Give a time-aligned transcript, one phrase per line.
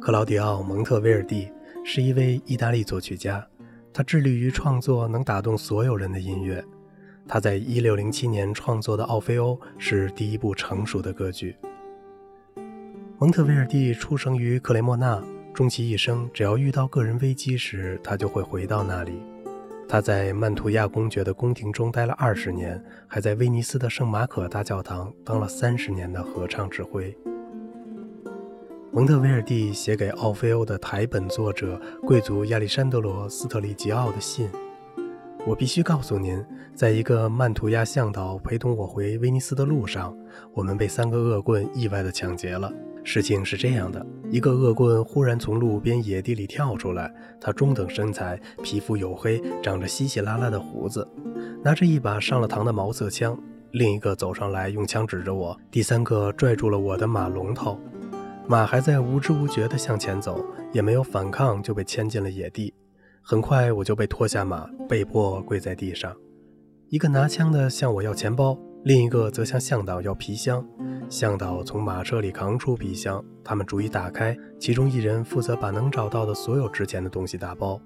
[0.00, 1.50] 克劳迪奥·蒙特维尔蒂
[1.84, 3.44] 是一位意大利作曲家，
[3.92, 6.64] 他致力于创作能打动所有人的音乐。
[7.26, 11.56] 他在1607年创作的《奥菲欧》是第一部成熟的歌剧。
[13.18, 15.20] 蒙特维尔蒂出生于克雷莫纳，
[15.52, 19.20] 终其一生，只要遇到个人危机时，他就会回到那里。
[19.88, 27.14] 他在曼图亚公爵的宫廷中待了二十年，还在威尼斯的圣马可大教堂当了三十年的合唱指挥。
[28.90, 34.48] 蒙特维尔蒂写给奥菲欧的台本作者贵族亚历山德罗·斯特里吉奥的信。
[35.46, 36.42] 我必须告诉您，
[36.74, 40.16] 在一个曼图亚向导陪同我回威尼斯的路上，
[40.54, 42.72] 我们被三个恶棍意外地抢劫了。
[43.04, 51.06] 事情是这样的：一个恶棍忽然从路边野地里跳出来，他中等身材，皮肤黝黑，长着稀稀拉拉的胡子，
[51.62, 53.38] 拿着一把上了膛的毛瑟枪。
[53.72, 57.78] 另一个走上来，用枪指着我；第三个拽住了我的马龙头。
[58.48, 62.72] 马还在无知无觉地向前走，也没有反抗，就被牵进了野地。
[63.20, 66.16] 很快我就被拖下马，被迫跪在地上。
[66.88, 70.66] 一个拿枪的向我要钱包，另一个则向向导要皮箱。
[71.10, 77.78] 向导从马车里扛出皮箱，他们逐一打开，其中一人负责把能找到的所有值钱的东西打包。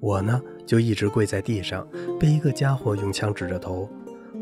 [0.00, 1.86] 我呢，就一直跪在地上，
[2.18, 3.86] 被一个家伙用枪指着头。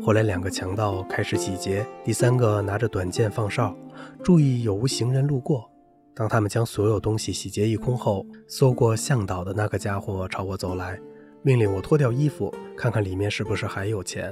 [0.05, 3.75] 后来两个强盗开始洗劫，第三个拿着短剑放哨。
[4.23, 5.67] 注意有无行人路过。
[6.13, 10.99] 当他们将所有东西洗劫一空后，搜过向导的那个家伙朝我走来，
[11.41, 14.31] 命令我脱掉衣服，看看里面是不是还有钱。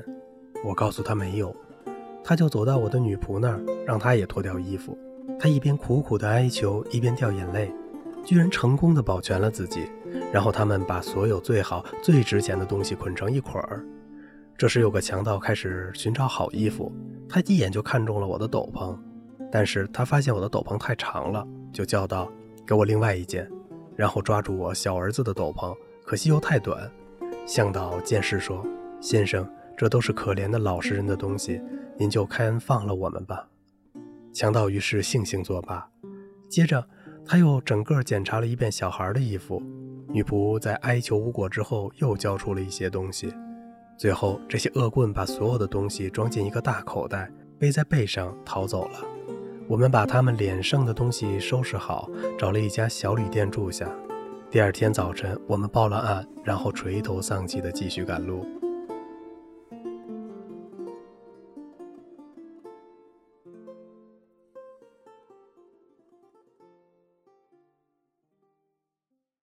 [0.63, 1.51] 我告诉他没有，
[2.23, 4.95] 他就走到我的女仆那儿，让她也脱掉衣服。
[5.39, 7.73] 他一边苦苦地哀求，一边掉眼泪，
[8.23, 9.89] 居然成功地保全了自己。
[10.31, 13.83] 然后他们把所有最好、最值钱的东西捆成一捆儿。
[14.63, 16.89] 这时有个强盗开始寻找好衣服，
[17.27, 18.97] 他一眼就看中了我的斗篷。
[19.51, 22.31] 但是他发现我的斗篷太长了，就叫道
[22.65, 23.45] ：“给我另外一件。”
[23.93, 26.89] 然后抓住我小儿子的斗篷，可惜又太短。
[27.45, 28.65] 向导见势说
[29.03, 29.45] ：“先生，
[29.75, 31.61] 这都是可怜的老实人的东西，
[31.99, 33.45] 您就开恩放了我们吧。”
[34.31, 35.85] 强盗于是悻悻作罢。
[36.47, 36.87] 接着
[37.25, 39.61] 他又整个检查了一遍小孩的衣服。
[40.07, 43.29] 女仆在哀求无果之后，又交出了一些东西。
[43.97, 48.99] 最后，这些恶棍把所有的东西装进一个大口袋，背在背上逃走了。
[49.67, 53.89] 我们把他们脸上的东西收拾好，找了一家小旅店住下。
[54.51, 58.45] 第二天早晨，我们报了案，然后垂头丧气地继续赶路。